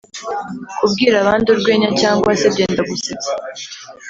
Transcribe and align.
Kubwira 0.77 1.15
abandi 1.19 1.45
urwenya 1.53 1.89
cyangwa 2.01 2.29
se 2.39 2.47
byendagusetsa. 2.53 3.31